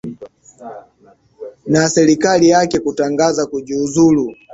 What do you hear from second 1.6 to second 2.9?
na serikali yake